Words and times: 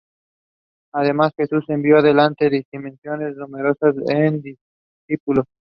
Además, 0.95 1.31
Jesús 1.37 1.65
envió 1.69 2.01
delante 2.01 2.49
de 2.49 2.65
sí 2.71 2.79
misiones 2.79 3.37
más 3.37 3.47
numerosas 3.49 3.93
en 4.09 4.41
discípulos. 4.41 5.45